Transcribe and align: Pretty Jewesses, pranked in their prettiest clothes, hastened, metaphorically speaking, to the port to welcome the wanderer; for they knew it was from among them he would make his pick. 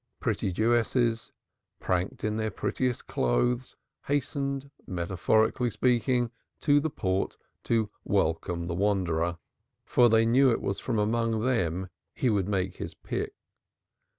Pretty 0.19 0.51
Jewesses, 0.51 1.31
pranked 1.79 2.23
in 2.23 2.35
their 2.37 2.49
prettiest 2.49 3.05
clothes, 3.05 3.75
hastened, 4.07 4.71
metaphorically 4.87 5.69
speaking, 5.69 6.31
to 6.61 6.79
the 6.79 6.89
port 6.89 7.37
to 7.65 7.91
welcome 8.03 8.65
the 8.65 8.73
wanderer; 8.73 9.37
for 9.85 10.09
they 10.09 10.25
knew 10.25 10.49
it 10.49 10.59
was 10.59 10.79
from 10.79 10.97
among 10.97 11.41
them 11.45 11.87
he 12.15 12.31
would 12.31 12.47
make 12.47 12.77
his 12.77 12.95
pick. 12.95 13.35